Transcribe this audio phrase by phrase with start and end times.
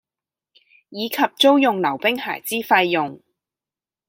[0.89, 3.21] 以及租用溜冰鞋之費用